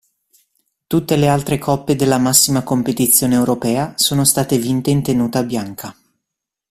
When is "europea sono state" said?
3.35-4.57